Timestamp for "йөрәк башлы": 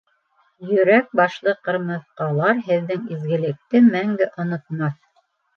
0.69-1.53